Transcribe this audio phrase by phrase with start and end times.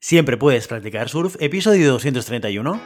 [0.00, 2.80] Siempre puedes practicar surf, episodio 231.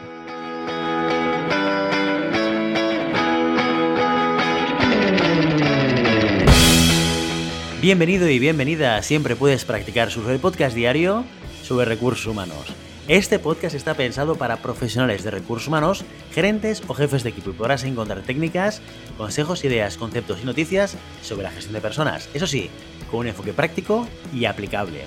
[7.83, 11.27] Bienvenido y bienvenida a Siempre puedes practicar surf, el podcast diario
[11.63, 12.75] sobre recursos humanos.
[13.09, 17.53] Este podcast está pensado para profesionales de recursos humanos, gerentes o jefes de equipo y
[17.53, 18.81] podrás encontrar técnicas,
[19.19, 22.29] consejos, ideas, conceptos y noticias sobre la gestión de personas.
[22.33, 22.71] Eso sí,
[23.11, 25.01] con un enfoque práctico y aplicable.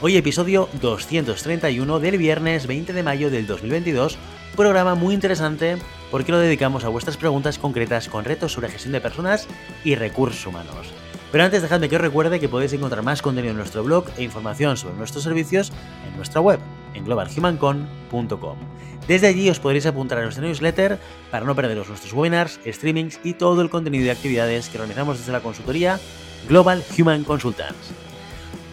[0.00, 4.16] Hoy episodio 231 del viernes 20 de mayo del 2022,
[4.56, 5.76] programa muy interesante
[6.12, 9.48] porque lo dedicamos a vuestras preguntas concretas con retos sobre gestión de personas
[9.82, 10.92] y recursos humanos.
[11.32, 14.22] Pero antes dejadme que os recuerde que podéis encontrar más contenido en nuestro blog e
[14.22, 15.72] información sobre nuestros servicios
[16.08, 16.60] en nuestra web,
[16.94, 18.56] en globalhumancon.com.
[19.08, 20.98] Desde allí os podréis apuntar a nuestra newsletter
[21.30, 25.32] para no perderos nuestros webinars, streamings y todo el contenido de actividades que organizamos desde
[25.32, 25.98] la consultoría
[26.48, 27.92] Global Human Consultants.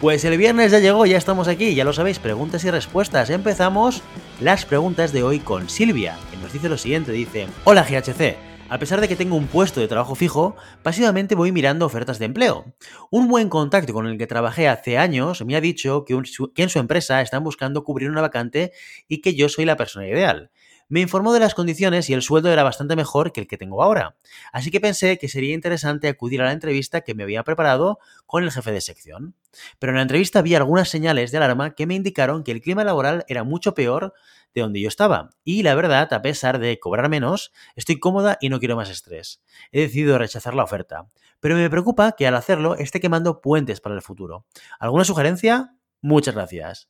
[0.00, 3.30] Pues el viernes ya llegó, ya estamos aquí, ya lo sabéis, preguntas y respuestas.
[3.30, 4.02] Empezamos
[4.40, 8.36] las preguntas de hoy con Silvia, que nos dice lo siguiente, dice, Hola GHC,
[8.68, 12.26] a pesar de que tengo un puesto de trabajo fijo, pasivamente voy mirando ofertas de
[12.26, 12.64] empleo.
[13.10, 16.78] Un buen contacto con el que trabajé hace años me ha dicho que, en su
[16.78, 18.72] empresa están buscando cubrir una vacante
[19.08, 20.50] y que yo soy la persona ideal.
[20.90, 23.82] Me informó de las condiciones y el sueldo era bastante mejor que el que tengo
[23.82, 24.16] ahora.
[24.52, 28.42] Así que pensé que sería interesante acudir a la entrevista que me había preparado con
[28.42, 29.34] el jefe de sección.
[29.78, 32.84] Pero en la entrevista vi algunas señales de alarma que me indicaron que el clima
[32.84, 34.14] laboral era mucho peor
[34.54, 35.30] de donde yo estaba.
[35.44, 39.42] Y la verdad, a pesar de cobrar menos, estoy cómoda y no quiero más estrés.
[39.72, 41.08] He decidido rechazar la oferta.
[41.40, 44.46] Pero me preocupa que al hacerlo esté quemando puentes para el futuro.
[44.80, 45.74] ¿Alguna sugerencia?
[46.00, 46.88] Muchas gracias.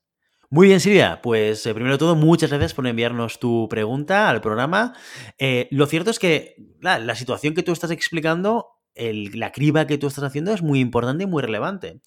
[0.51, 1.21] Muy bien, Silvia.
[1.23, 4.95] Pues eh, primero de todo, muchas gracias por enviarnos tu pregunta al programa.
[5.37, 10.07] Eh, lo cierto es que la, situación que tú estás explicando, la criba que tú
[10.07, 12.01] estás haciendo es muy importante y muy relevante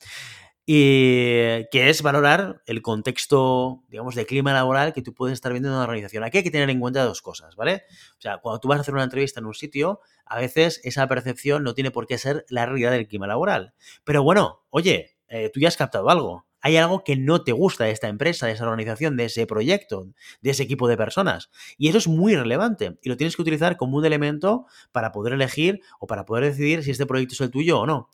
[0.65, 5.69] y que es valorar el contexto, digamos, de clima laboral que tú puedes estar viendo
[5.69, 6.23] en una organización.
[6.23, 7.83] Aquí hay que tener en cuenta dos cosas, ¿vale?
[8.17, 11.07] O sea, cuando tú vas a hacer una entrevista en un sitio, a veces esa
[11.07, 13.73] percepción no tiene por qué ser la realidad del clima laboral.
[14.03, 16.45] Pero bueno, oye, eh, tú ya has captado algo.
[16.61, 20.07] Hay algo que no te gusta de esta empresa, de esa organización, de ese proyecto,
[20.41, 21.49] de ese equipo de personas.
[21.77, 25.33] Y eso es muy relevante y lo tienes que utilizar como un elemento para poder
[25.33, 28.09] elegir o para poder decidir si este proyecto es el tuyo o no.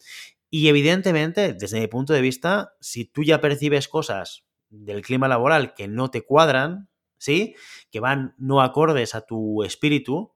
[0.49, 5.73] Y evidentemente, desde mi punto de vista, si tú ya percibes cosas del clima laboral
[5.73, 7.55] que no te cuadran, ¿sí?
[7.91, 10.33] Que van no acordes a tu espíritu,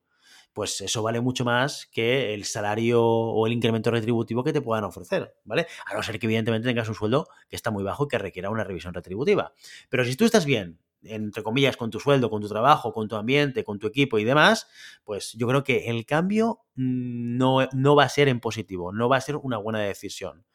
[0.54, 4.84] pues eso vale mucho más que el salario o el incremento retributivo que te puedan
[4.84, 5.68] ofrecer, ¿vale?
[5.86, 8.50] A no ser que evidentemente tengas un sueldo que está muy bajo y que requiera
[8.50, 9.54] una revisión retributiva.
[9.90, 13.16] Pero si tú estás bien, entre comillas, con tu sueldo, con tu trabajo, con tu
[13.16, 14.68] ambiente, con tu equipo y demás,
[15.04, 19.10] pues yo creo que el cambio mm, no, no va a ser en positivo, no
[19.10, 20.46] va a ser una buena decisión.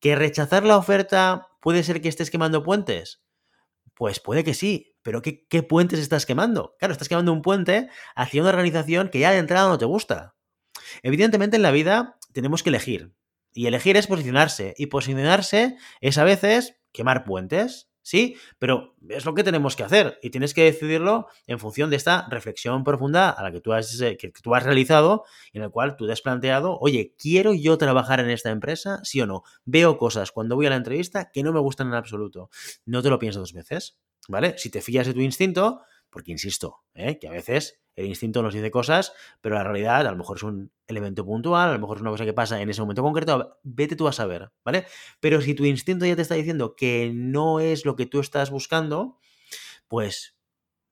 [0.00, 3.22] ¿Que rechazar la oferta puede ser que estés quemando puentes?
[3.94, 6.76] Pues puede que sí, pero ¿qué, ¿qué, puentes estás quemando?
[6.78, 10.34] Claro, estás quemando un puente hacia una organización que ya de entrada no te gusta.
[11.02, 13.14] Evidentemente en la vida tenemos que elegir.
[13.52, 14.74] Y elegir es posicionarse.
[14.76, 17.91] Y posicionarse es a veces quemar puentes.
[18.02, 21.96] Sí, pero es lo que tenemos que hacer y tienes que decidirlo en función de
[21.96, 25.64] esta reflexión profunda a la que tú has, eh, que tú has realizado y en
[25.64, 29.00] el cual tú te has planteado, oye, ¿quiero yo trabajar en esta empresa?
[29.04, 29.44] ¿Sí o no?
[29.64, 32.50] Veo cosas cuando voy a la entrevista que no me gustan en absoluto.
[32.84, 33.98] No te lo pienso dos veces,
[34.28, 34.54] ¿vale?
[34.58, 37.18] Si te fías de tu instinto, porque insisto, ¿eh?
[37.18, 40.42] que a veces el instinto nos dice cosas, pero la realidad a lo mejor es
[40.42, 43.58] un elemento puntual, a lo mejor es una cosa que pasa en ese momento concreto,
[43.62, 44.86] vete tú a saber, ¿vale?
[45.20, 48.50] Pero si tu instinto ya te está diciendo que no es lo que tú estás
[48.50, 49.18] buscando,
[49.88, 50.36] pues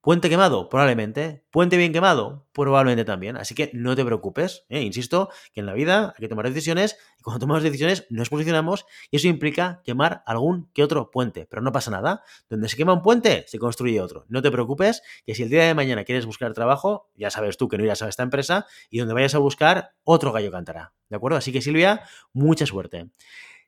[0.02, 1.44] Puente quemado, probablemente.
[1.50, 3.36] Puente bien quemado, probablemente también.
[3.36, 4.64] Así que no te preocupes.
[4.70, 4.80] ¿eh?
[4.80, 8.86] Insisto que en la vida hay que tomar decisiones y cuando tomamos decisiones nos posicionamos
[9.10, 11.46] y eso implica quemar algún que otro puente.
[11.50, 12.22] Pero no pasa nada.
[12.48, 14.24] Donde se quema un puente, se construye otro.
[14.30, 17.68] No te preocupes que si el día de mañana quieres buscar trabajo, ya sabes tú
[17.68, 20.94] que no irás a esta empresa y donde vayas a buscar, otro gallo cantará.
[21.10, 21.36] ¿De acuerdo?
[21.36, 23.10] Así que Silvia, mucha suerte.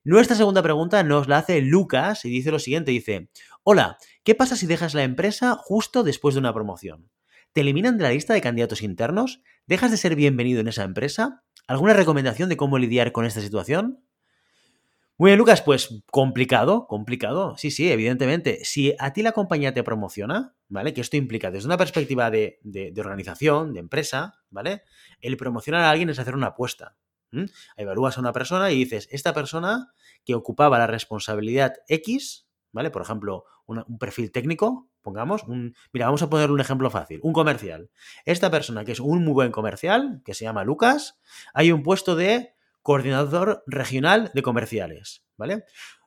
[0.05, 3.29] Nuestra segunda pregunta nos la hace Lucas y dice lo siguiente, dice,
[3.63, 7.11] hola, ¿qué pasa si dejas la empresa justo después de una promoción?
[7.53, 9.43] ¿Te eliminan de la lista de candidatos internos?
[9.67, 11.45] ¿Dejas de ser bienvenido en esa empresa?
[11.67, 14.05] ¿Alguna recomendación de cómo lidiar con esta situación?
[15.19, 17.57] Muy bien, Lucas, pues complicado, complicado.
[17.57, 18.65] Sí, sí, evidentemente.
[18.65, 20.95] Si a ti la compañía te promociona, ¿vale?
[20.95, 22.59] Que esto implica desde una perspectiva de,
[22.99, 24.83] organización, de empresa, ¿vale?
[25.21, 26.97] El promocionar a alguien es hacer una apuesta.
[27.77, 29.93] Evalúas a una persona y dices, esta persona
[30.25, 32.91] que ocupaba la responsabilidad X, ¿vale?
[32.91, 37.33] Por ejemplo, un perfil técnico, pongamos, un, mira, vamos a poner un ejemplo fácil, un
[37.33, 37.91] comercial.
[38.25, 41.21] Esta persona que es un muy buen comercial, que se llama Lucas,
[41.55, 45.65] hay un puesto de coordinador regional de comerciales, ¿vale?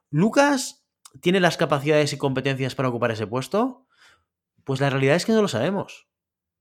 [0.09, 0.85] Lucas
[1.21, 3.85] tiene las capacidades y competencias para ocupar ese puesto?
[4.63, 6.07] Pues la realidad es que no lo sabemos.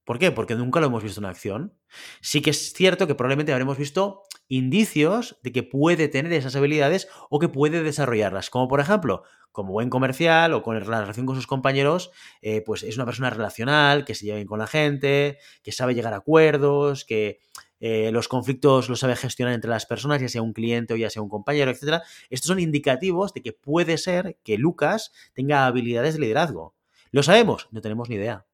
[0.05, 0.31] ¿Por qué?
[0.31, 1.75] Porque nunca lo hemos visto en acción.
[2.21, 7.09] Sí que es cierto que probablemente habremos visto indicios de que puede tener esas habilidades
[7.31, 8.51] o que puede desarrollarlas.
[8.51, 12.11] Como por ejemplo, como buen comercial o con la relación con sus compañeros,
[12.43, 15.95] eh, pues es una persona relacional, que se lleva bien con la gente, que sabe
[15.95, 17.39] llegar a acuerdos, que
[17.81, 21.09] eh, los conflictos los sabe gestionar entre las personas, ya sea un cliente o ya
[21.09, 22.03] sea un compañero, etc.
[22.31, 26.75] Estos son indicativos de que puede ser que Lucas tenga habilidades de liderazgo.
[27.11, 27.69] ¿Lo sabemos?
[27.71, 28.45] No tenemos ni idea.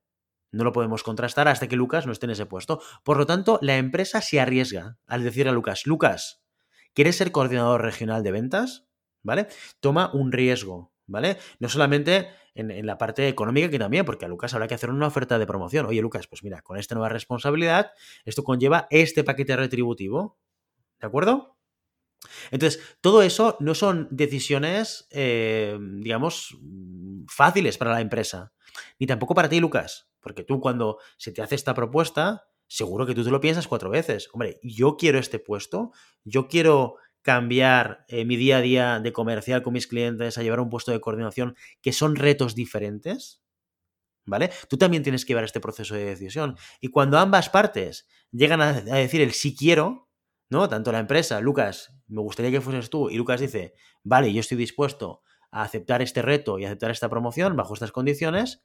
[0.52, 2.81] No lo podemos contrastar hasta que Lucas no esté en ese puesto.
[3.05, 6.43] Por lo tanto, la empresa se arriesga al decir a Lucas, Lucas,
[6.94, 8.87] ¿quieres ser coordinador regional de ventas?
[9.23, 9.49] ¿Vale?
[9.81, 11.37] Toma un riesgo, ¿vale?
[11.58, 15.06] No solamente en, la parte económica que también, porque a Lucas habrá que hacer una
[15.06, 15.87] oferta de promoción.
[15.87, 17.93] Oye, Lucas, pues mira, con esta nueva responsabilidad,
[18.25, 20.38] esto conlleva este paquete retributivo.
[20.99, 21.56] ¿De acuerdo?
[22.50, 26.58] Entonces, todo eso no son decisiones, eh, digamos,
[27.29, 28.52] fáciles para la empresa.
[28.99, 30.09] Ni tampoco para ti, Lucas.
[30.20, 33.90] Porque tú cuando se te hace esta propuesta, seguro que tú te lo piensas cuatro
[33.90, 34.28] veces.
[34.32, 35.93] Hombre, yo quiero este puesto,
[36.25, 40.61] yo quiero cambiar eh, mi día a día de comercial con mis clientes a llevar
[40.61, 43.43] un puesto de coordinación que son retos diferentes.
[44.26, 44.50] ¿Vale?
[44.69, 46.56] Tú también tienes que llevar este proceso de decisión.
[46.81, 50.08] Y cuando ambas partes llegan a, a decir el sí quiero,
[50.50, 50.69] ¿no?
[50.69, 54.58] Tanto la empresa, Lucas, me gustaría que fueses tú, y Lucas dice, vale, yo estoy
[54.58, 58.62] dispuesto a aceptar este reto y aceptar esta promoción bajo estas condiciones,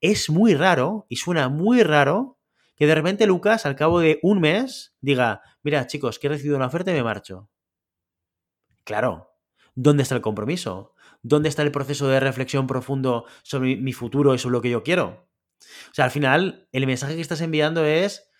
[0.00, 2.38] es muy raro y suena muy raro
[2.76, 6.56] que de repente Lucas al cabo de un mes diga, mira chicos, que he recibido
[6.56, 7.50] una oferta y me marcho.
[8.84, 9.34] Claro,
[9.74, 10.94] ¿dónde está el compromiso?
[11.22, 14.82] ¿Dónde está el proceso de reflexión profundo sobre mi futuro y sobre lo que yo
[14.82, 15.28] quiero?
[15.90, 18.30] O sea, al final, el mensaje que estás enviando es,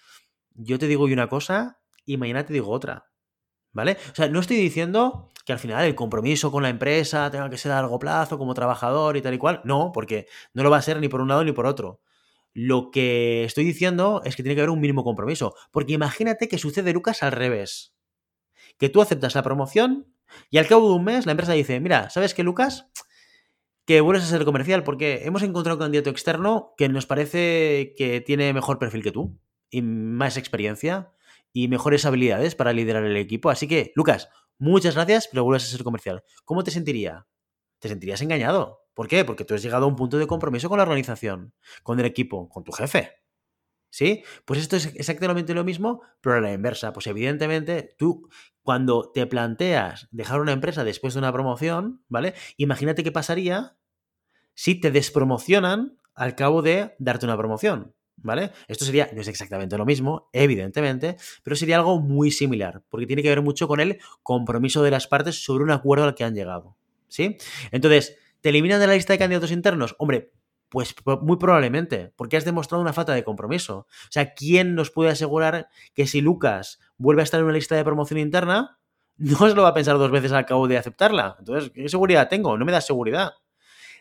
[0.55, 3.11] yo te digo una cosa y mañana te digo otra.
[3.73, 3.99] ¿Vale?
[4.11, 7.59] O sea, no estoy diciendo que al final el compromiso con la empresa tenga que
[7.59, 9.61] ser a largo plazo como trabajador y tal y cual.
[9.65, 12.01] No, porque no lo va a ser ni por un lado ni por otro.
[12.53, 15.57] Lo que estoy diciendo es que tiene que haber un mínimo compromiso.
[15.73, 17.97] Porque imagínate que sucede, Lucas, al revés.
[18.79, 20.15] Que tú aceptas la promoción
[20.51, 22.87] y al cabo de un mes la empresa dice, mira, ¿sabes qué, Lucas?
[23.87, 28.21] Que vuelves a ser comercial porque hemos encontrado un candidato externo que nos parece que
[28.21, 29.37] tiene mejor perfil que tú
[29.69, 31.11] y más experiencia
[31.53, 33.51] y mejores habilidades para liderar el equipo.
[33.51, 34.29] Así que, Lucas,
[34.61, 36.23] muchas gracias, pero vuelves a ser comercial.
[36.45, 37.27] ¿Cómo te sentiría?
[37.81, 38.85] Te sentirías engañado.
[38.95, 39.25] ¿Por qué?
[39.25, 42.49] Porque tú has llegado a un punto de compromiso con la organización, con el equipo,
[42.49, 43.15] con tu jefe.
[43.93, 44.23] ¿Sí?
[44.45, 46.93] Pues esto es exactamente lo mismo, pero a la inversa.
[46.93, 48.29] Pues evidentemente, tú,
[48.63, 52.35] cuando te planteas dejar una empresa después de una promoción, ¿vale?
[52.57, 53.77] Imagínate qué pasaría
[54.55, 57.95] si te despromocionan al cabo de darte una promoción.
[58.23, 58.51] ¿Vale?
[58.69, 63.23] Esto sería, no es exactamente lo mismo, evidentemente, pero sería algo muy similar, porque tiene
[63.23, 66.35] que ver mucho con el compromiso de las partes sobre un acuerdo al que han
[66.35, 66.77] llegado.
[67.09, 67.39] ¿Sí?
[67.73, 69.97] Entonces, ¿te eliminan de la lista de candidatos internos?
[69.99, 70.33] Hombre,
[70.71, 73.79] pues muy probablemente, porque has demostrado una falta de compromiso.
[73.79, 77.75] O sea, ¿quién nos puede asegurar que si Lucas vuelve a estar en una lista
[77.75, 78.79] de promoción interna,
[79.17, 81.37] no se lo va a pensar dos veces al cabo de aceptarla?
[81.41, 82.57] Entonces, ¿qué seguridad tengo?
[82.57, 83.33] No me da seguridad.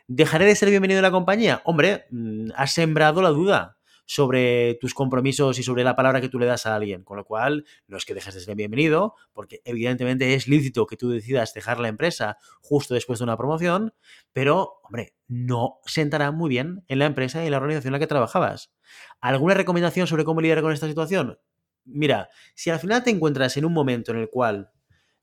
[0.08, 1.62] ¿Dejaré de ser bienvenido en la compañía?
[1.66, 3.79] Hombre, mm, has sembrado la duda
[4.10, 7.04] sobre tus compromisos y sobre la palabra que tú le das a alguien.
[7.04, 10.98] Con lo cual, no es que dejes de ser bienvenido, porque evidentemente es lícito que
[10.98, 13.94] tú decidas dejar la empresa justo después de una promoción,
[14.34, 18.00] pero, hombre, no sentará muy bien en la empresa y en la organización en la
[18.00, 18.74] que trabajabas.
[19.22, 21.38] ¿Alguna recomendación sobre cómo lidiar con esta situación?
[21.86, 24.72] Mira, si al final te encuentras en un momento en el cual,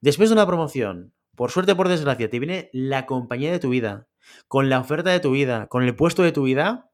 [0.01, 3.71] después de una promoción, por suerte o por desgracia, te viene la compañía de tu
[3.71, 4.07] vida,
[4.47, 6.93] con la oferta de tu vida, con el puesto de tu vida,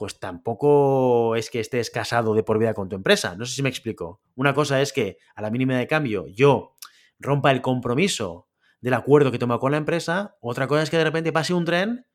[0.00, 3.36] pues tampoco es que estés casado de por vida con tu empresa.
[3.36, 4.22] No sé si me explico.
[4.34, 6.78] Una cosa es que a la mínima de cambio yo
[7.18, 8.48] rompa el compromiso
[8.80, 10.38] del acuerdo que toma con la empresa.
[10.40, 12.06] Otra cosa es que de repente pase un tren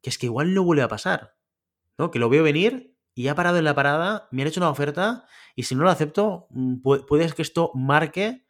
[0.00, 1.34] que es que igual no vuelve a pasar.
[1.98, 2.12] ¿no?
[2.12, 5.24] Que lo veo venir y ha parado en la parada, me han hecho una oferta
[5.56, 8.46] y si no lo acepto, mm, puede que esto marque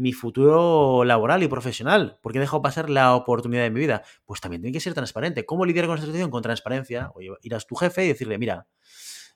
[0.00, 4.02] mi futuro laboral y profesional, porque he dejado pasar la oportunidad de mi vida.
[4.24, 5.44] Pues también tiene que ser transparente.
[5.44, 6.30] ¿Cómo lidiar con esta situación?
[6.30, 7.12] Con transparencia.
[7.14, 7.38] O ir
[7.68, 8.66] tu jefe y decirle, mira,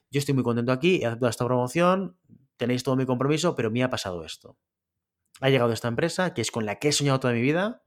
[0.09, 2.17] yo estoy muy contento aquí, he aceptado esta promoción,
[2.57, 4.57] tenéis todo mi compromiso, pero me ha pasado esto.
[5.39, 7.83] Ha llegado esta empresa, que es con la que he soñado toda mi vida,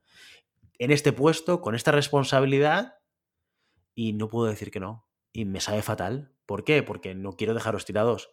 [0.78, 2.98] en este puesto, con esta responsabilidad,
[3.92, 5.08] y no puedo decir que no.
[5.32, 6.32] Y me sabe fatal.
[6.46, 6.84] ¿Por qué?
[6.84, 8.30] Porque no quiero dejaros tirados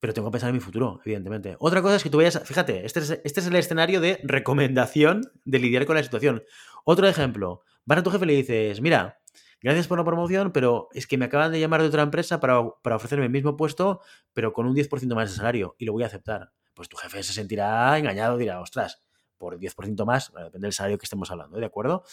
[0.00, 1.56] pero tengo que pensar en mi futuro, evidentemente.
[1.58, 5.22] Otra cosa es que tú vayas, fíjate, este es, este es el escenario de recomendación
[5.44, 6.42] de lidiar con la situación.
[6.84, 9.18] Otro ejemplo, vas a tu jefe y le dices, mira,
[9.62, 12.60] gracias por la promoción, pero es que me acaban de llamar de otra empresa para,
[12.60, 14.00] ofrecerme el mismo puesto,
[14.34, 16.52] pero con un 10% más de salario, y lo voy a aceptar.
[16.74, 19.02] Pues tu jefe se sentirá engañado, dirá, ostras,
[19.38, 22.04] por 10% más, depende del salario que estemos hablando, ¿de acuerdo?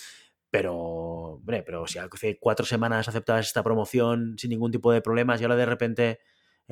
[0.49, 5.39] Pero, hombre, pero si hace cuatro semanas aceptabas esta promoción sin ningún tipo de problemas
[5.41, 6.19] y ahora de repente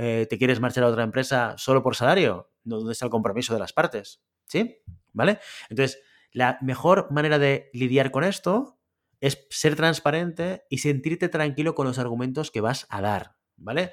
[0.01, 3.60] eh, te quieres marchar a otra empresa solo por salario, ¿dónde está el compromiso de
[3.60, 4.22] las partes?
[4.46, 4.77] ¿Sí?
[5.12, 5.39] ¿Vale?
[5.70, 6.01] Entonces,
[6.32, 8.79] la mejor manera de lidiar con esto
[9.20, 13.91] es ser transparente y sentirte tranquilo con los argumentos que vas a dar, ¿vale?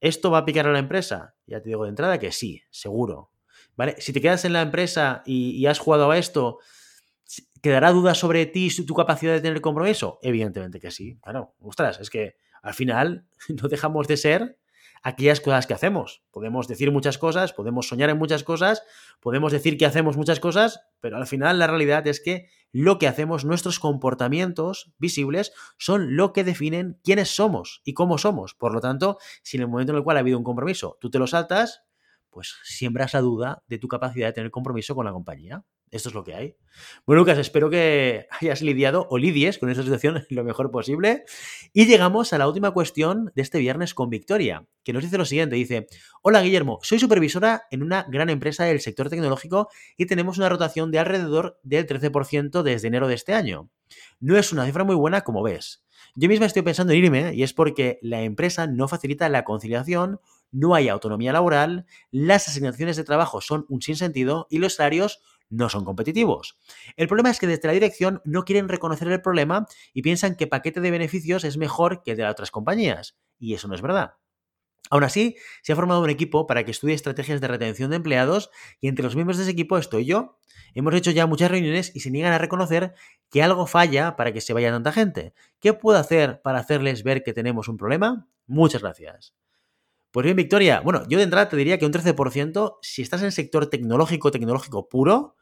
[0.00, 1.36] ¿Esto va a picar a la empresa?
[1.46, 3.30] Ya te digo de entrada que sí, seguro.
[3.76, 3.94] ¿Vale?
[4.00, 6.58] Si te quedas en la empresa y, has jugado a esto,
[7.62, 10.18] ¿quedará duda sobre ti y tu capacidad de tener compromiso?
[10.20, 11.16] Evidentemente que sí.
[11.22, 13.28] Claro, ostras, es que al final
[13.62, 14.58] no dejamos de ser
[15.04, 16.24] aquellas cosas que hacemos.
[16.32, 18.82] Podemos decir muchas cosas, podemos soñar en muchas cosas,
[19.20, 23.06] podemos decir que hacemos muchas cosas, pero al final la realidad es que lo que
[23.06, 28.54] hacemos, nuestros comportamientos visibles, son lo que definen quiénes somos y cómo somos.
[28.54, 31.10] Por lo tanto, si en el momento en el cual ha habido un compromiso tú
[31.10, 31.84] te lo saltas,
[32.30, 35.64] pues siembras la duda de tu capacidad de tener compromiso con la compañía.
[35.94, 36.56] Esto es lo que hay.
[37.06, 41.22] Bueno, Lucas, espero que hayas lidiado o lidies con esta situación lo mejor posible.
[41.72, 45.24] Y llegamos a la última cuestión de este viernes con Victoria, que nos dice lo
[45.24, 45.54] siguiente.
[45.54, 45.86] Dice,
[46.20, 50.90] hola Guillermo, soy supervisora en una gran empresa del sector tecnológico y tenemos una rotación
[50.90, 53.70] de alrededor del 13% desde enero de este año.
[54.18, 55.84] No es una cifra muy buena como ves.
[56.16, 60.18] Yo misma estoy pensando en irme y es porque la empresa no facilita la conciliación
[60.54, 65.20] no hay autonomía laboral, las asignaciones de trabajo son un sinsentido y los salarios
[65.50, 66.58] no son competitivos.
[66.96, 70.46] El problema es que desde la dirección no quieren reconocer el problema y piensan que
[70.46, 73.16] paquete de beneficios es mejor que el de las otras compañías.
[73.38, 74.14] Y eso no es verdad.
[74.90, 78.50] Aún así, se ha formado un equipo para que estudie estrategias de retención de empleados
[78.80, 80.38] y entre los miembros de ese equipo estoy yo.
[80.74, 82.94] Hemos hecho ya muchas reuniones y se niegan a reconocer
[83.30, 85.32] que algo falla para que se vaya tanta gente.
[85.60, 88.28] ¿Qué puedo hacer para hacerles ver que tenemos un problema?
[88.46, 89.34] Muchas gracias.
[90.14, 93.26] Pues bien, Victoria, bueno, yo de entrada te diría que un 13%, si estás en
[93.26, 95.34] el sector tecnológico, tecnológico puro,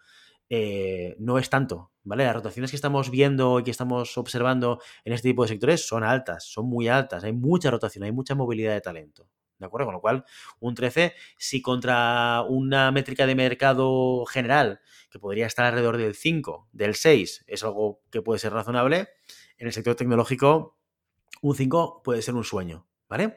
[0.48, 2.24] eh, no es tanto, ¿vale?
[2.24, 6.04] Las rotaciones que estamos viendo y que estamos observando en este tipo de sectores son
[6.04, 9.88] altas, son muy altas, hay mucha rotación, hay mucha movilidad de talento, ¿de acuerdo?
[9.88, 10.24] Con lo cual,
[10.58, 16.70] un 13, si contra una métrica de mercado general, que podría estar alrededor del 5,
[16.72, 19.10] del 6, es algo que puede ser razonable,
[19.58, 20.78] en el sector tecnológico,
[21.42, 23.34] un 5 puede ser un sueño, ¿Vale?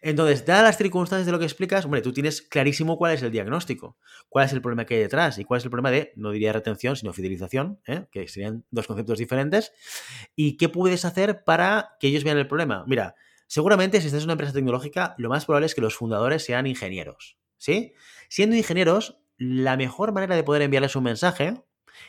[0.00, 3.30] Entonces, dadas las circunstancias de lo que explicas, hombre, tú tienes clarísimo cuál es el
[3.30, 3.98] diagnóstico,
[4.30, 6.50] cuál es el problema que hay detrás y cuál es el problema de, no diría
[6.50, 8.06] retención, sino fidelización, ¿eh?
[8.10, 9.74] que serían dos conceptos diferentes,
[10.34, 12.84] y qué puedes hacer para que ellos vean el problema.
[12.86, 13.16] Mira,
[13.46, 16.66] seguramente si estás en una empresa tecnológica, lo más probable es que los fundadores sean
[16.66, 17.92] ingenieros, ¿sí?
[18.30, 21.62] Siendo ingenieros, la mejor manera de poder enviarles un mensaje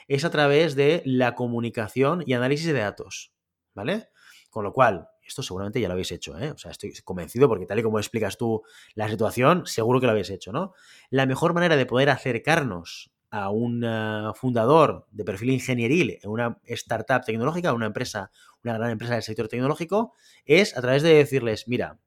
[0.07, 3.33] es a través de la comunicación y análisis de datos,
[3.75, 4.07] ¿vale?
[4.49, 6.51] Con lo cual, esto seguramente ya lo habéis hecho, ¿eh?
[6.51, 8.63] O sea, estoy convencido porque tal y como explicas tú
[8.95, 10.73] la situación, seguro que lo habéis hecho, ¿no?
[11.09, 16.59] La mejor manera de poder acercarnos a un eh, fundador de perfil ingenieril en una
[16.65, 18.31] startup tecnológica, una empresa,
[18.63, 20.13] una gran empresa del sector tecnológico,
[20.45, 21.99] es a través de decirles, mira,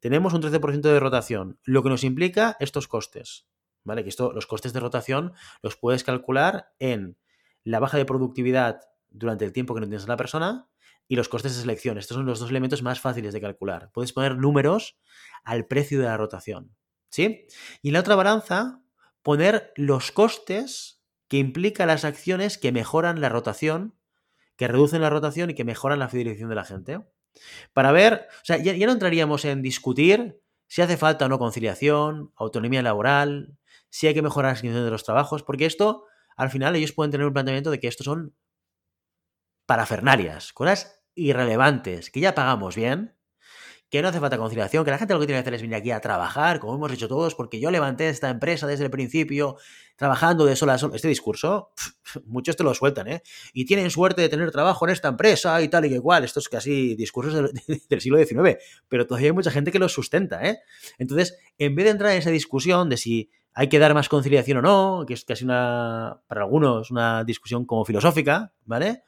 [0.00, 3.46] tenemos un 13% de rotación, lo que nos implica estos costes,
[3.84, 4.02] ¿vale?
[4.02, 7.16] Que esto, los costes de rotación los puedes calcular en
[7.64, 10.68] la baja de productividad durante el tiempo que no tienes a la persona,
[11.08, 11.98] y los costes de selección.
[11.98, 13.90] Estos son los dos elementos más fáciles de calcular.
[13.92, 14.98] Puedes poner números
[15.44, 16.74] al precio de la rotación.
[17.10, 17.46] ¿Sí?
[17.82, 18.82] Y en la otra balanza,
[19.22, 23.94] poner los costes que implican las acciones que mejoran la rotación,
[24.56, 27.00] que reducen la rotación y que mejoran la fidelización de la gente.
[27.72, 32.32] Para ver, o sea, ya, no entraríamos en discutir si hace falta o no conciliación,
[32.36, 33.56] autonomía laboral,
[33.90, 36.04] si hay que mejorar la asignación de los trabajos, porque esto,
[36.36, 38.34] al final, ellos pueden tener un planteamiento de que estos son
[39.66, 43.14] parafernarias, cosas irrelevantes, que ya pagamos bien,
[43.92, 45.76] que no hace falta conciliación, que la gente lo que tiene que hacer es venir
[45.76, 49.58] aquí a trabajar, como hemos hecho todos, porque yo levanté esta empresa desde el principio,
[49.96, 50.92] trabajando de sol a sol.
[50.94, 51.72] Este discurso,
[52.24, 53.22] muchos te lo sueltan, ¿eh?
[53.52, 56.24] Y tienen suerte de tener trabajo en esta empresa y tal y que cual.
[56.24, 57.52] Estos casi discursos del,
[57.90, 58.56] del siglo XIX,
[58.88, 60.60] pero todavía hay mucha gente que los sustenta, ¿eh?
[60.96, 64.56] Entonces, en vez de entrar en esa discusión de si hay que dar más conciliación
[64.56, 69.02] o no, que es casi una, para algunos, una discusión como filosófica, ¿vale?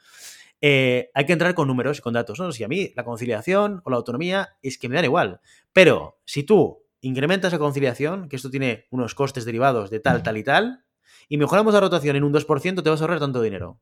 [0.66, 2.40] Eh, hay que entrar con números y con datos.
[2.40, 2.50] ¿no?
[2.50, 5.42] Si a mí la conciliación o la autonomía es que me dan igual.
[5.74, 10.38] Pero si tú incrementas la conciliación, que esto tiene unos costes derivados de tal, tal
[10.38, 10.86] y tal,
[11.28, 13.78] y mejoramos la rotación en un 2%, te vas a ahorrar tanto dinero.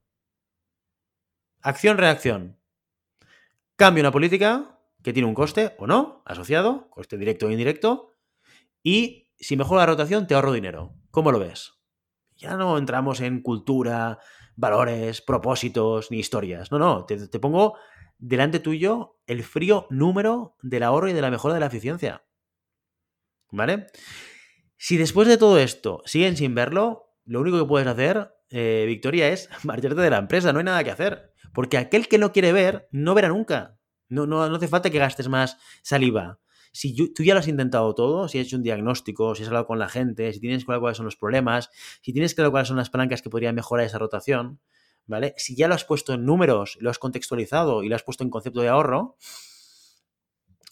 [1.60, 2.58] Acción-reacción.
[3.76, 8.16] Cambio una política que tiene un coste o no, asociado, coste directo o indirecto,
[8.82, 10.96] y si mejora la rotación, te ahorro dinero.
[11.12, 11.74] ¿Cómo lo ves?
[12.38, 14.18] Ya no entramos en cultura,
[14.56, 16.71] valores, propósitos ni historias.
[16.71, 17.76] No, no, te, pongo
[18.18, 22.25] delante tuyo el frío número del ahorro y de la mejora de la eficiencia.
[23.50, 23.87] ¿Vale?
[24.76, 29.28] Si después de todo esto siguen sin verlo, lo único que puedes hacer, eh, Victoria,
[29.28, 31.32] es marcharte de la empresa, no hay nada que hacer.
[31.52, 33.78] Porque aquel que no quiere ver, no verá nunca.
[34.09, 36.40] No, no, no hace falta que gastes más saliva.
[36.73, 39.67] Si tú ya lo has intentado todo, si has hecho un diagnóstico, si has hablado
[39.67, 42.79] con la gente, si tienes claro cuáles son los problemas, si tienes claro cuáles son
[42.79, 44.59] las palancas que podrían mejorar esa rotación,
[45.07, 45.35] ¿vale?
[45.37, 48.31] Si ya lo has puesto en números, lo has contextualizado y lo has puesto en
[48.31, 49.17] concepto de ahorro,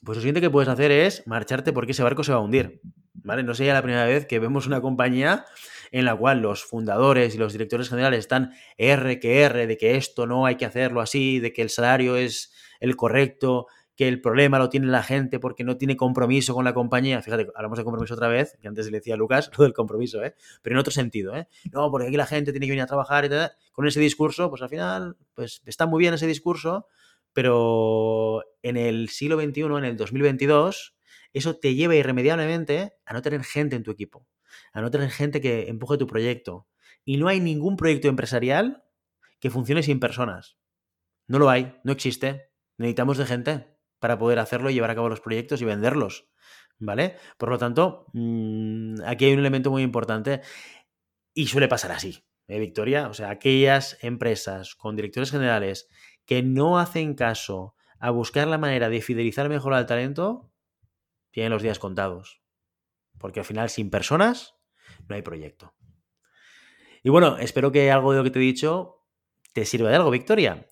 [0.02, 2.80] pues lo siguiente que puedes hacer es marcharte porque ese barco se va a hundir.
[3.12, 3.42] ¿Vale?
[3.42, 5.44] No sería la primera vez que vemos una compañía
[5.92, 9.96] en la cual los fundadores y los directores generales están R que R de que
[9.96, 13.66] esto no hay que hacerlo así, de que el salario es el correcto,
[14.00, 17.20] que el problema lo tiene la gente porque no tiene compromiso con la compañía.
[17.20, 20.24] Fíjate, hablamos de compromiso otra vez, que antes le decía a Lucas lo del compromiso,
[20.24, 20.34] ¿eh?
[20.62, 21.36] pero en otro sentido.
[21.36, 21.48] ¿eh?
[21.70, 23.52] No, porque aquí la gente tiene que venir a trabajar y tal.
[23.72, 26.86] Con ese discurso, pues al final, pues está muy bien ese discurso,
[27.34, 30.96] pero en el siglo XXI, en el 2022,
[31.34, 34.26] eso te lleva irremediablemente a no tener gente en tu equipo,
[34.72, 36.66] a no tener gente que empuje tu proyecto.
[37.04, 38.82] Y no hay ningún proyecto empresarial
[39.40, 40.56] que funcione sin personas.
[41.26, 42.48] No lo hay, no existe.
[42.78, 43.69] Necesitamos de gente
[44.00, 46.26] para poder hacerlo y llevar a cabo los proyectos y venderlos.
[46.78, 47.16] ¿Vale?
[47.36, 50.40] Por lo tanto, mm, aquí hay un elemento muy importante
[51.34, 53.08] y suele pasar así, ¿eh, Victoria?
[53.08, 55.88] O sea, aquellas empresas con directores generales
[56.24, 60.50] que no hacen caso a buscar la manera de fidelizar mejor al talento,
[61.30, 62.40] tienen los días contados.
[63.18, 64.54] Porque al final, sin personas,
[65.06, 65.74] no hay proyecto.
[67.02, 69.04] Y bueno, espero que algo de lo que te he dicho
[69.52, 70.66] te sirva de algo, Victoria.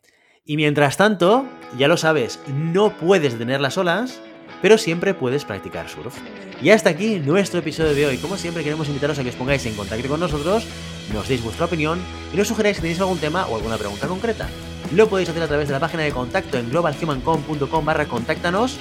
[0.51, 1.45] Y mientras tanto,
[1.77, 4.19] ya lo sabes, no puedes detener las olas,
[4.63, 6.17] pero siempre puedes practicar surf.
[6.63, 8.17] Y hasta aquí nuestro episodio de hoy.
[8.17, 10.65] Como siempre, queremos invitaros a que os pongáis en contacto con nosotros,
[11.13, 12.01] nos deis vuestra opinión
[12.33, 14.49] y nos sugeráis si tenéis algún tema o alguna pregunta concreta.
[14.95, 18.79] Lo podéis hacer a través de la página de contacto en globalhumancom.com barra contáctanos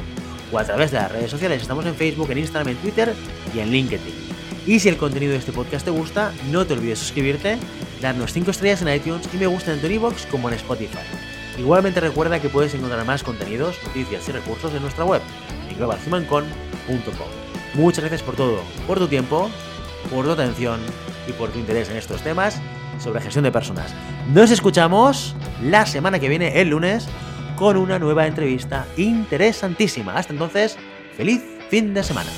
[0.54, 1.62] o a través de las redes sociales.
[1.62, 3.14] Estamos en Facebook, en Instagram, en Twitter
[3.54, 4.16] y en LinkedIn.
[4.68, 7.58] Y si el contenido de este podcast te gusta, no te olvides suscribirte,
[8.02, 9.90] darnos 5 estrellas en iTunes y me gusta en tu
[10.32, 11.37] como en Spotify.
[11.58, 15.22] Igualmente recuerda que puedes encontrar más contenidos, noticias y recursos en nuestra web,
[15.78, 17.28] globalhumancon.com.
[17.74, 19.50] Muchas gracias por todo, por tu tiempo,
[20.10, 20.80] por tu atención
[21.28, 22.62] y por tu interés en estos temas
[23.00, 23.94] sobre gestión de personas.
[24.34, 27.08] Nos escuchamos la semana que viene, el lunes,
[27.56, 30.16] con una nueva entrevista interesantísima.
[30.16, 30.78] Hasta entonces,
[31.16, 32.30] feliz fin de semana.